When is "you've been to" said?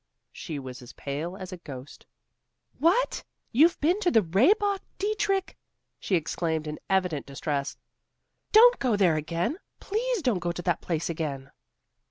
3.51-4.09